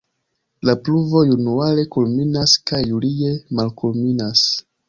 La 0.69 0.73
pluvo 0.87 1.21
januare 1.33 1.85
kulminas 1.97 2.57
kaj 2.73 2.83
julie 2.93 3.37
malkulminas. 3.61 4.49